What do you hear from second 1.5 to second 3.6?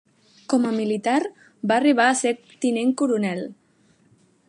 va arribar a ser tinent coronel.